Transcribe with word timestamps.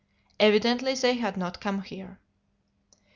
Evidently 0.39 0.95
they 0.95 1.13
had 1.13 1.37
not 1.37 1.61
come 1.61 1.83
here. 1.83 2.17